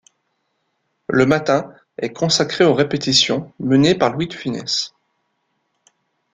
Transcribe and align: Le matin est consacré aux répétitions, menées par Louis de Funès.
Le 1.09 1.27
matin 1.27 1.75
est 1.99 2.11
consacré 2.11 2.63
aux 2.63 2.73
répétitions, 2.73 3.53
menées 3.59 3.93
par 3.93 4.11
Louis 4.11 4.25
de 4.27 4.33
Funès. 4.33 4.95